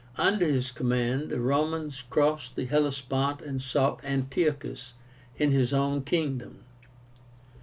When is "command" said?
0.71-1.29